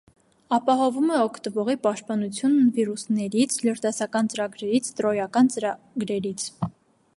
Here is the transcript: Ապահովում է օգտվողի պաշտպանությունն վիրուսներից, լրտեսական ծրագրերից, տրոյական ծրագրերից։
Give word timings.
Ապահովում 0.55 1.11
է 1.17 1.19
օգտվողի 1.25 1.75
պաշտպանությունն 1.83 2.71
վիրուսներից, 2.79 3.59
լրտեսական 3.67 4.33
ծրագրերից, 4.35 4.93
տրոյական 5.01 5.55
ծրագրերից։ 5.57 6.51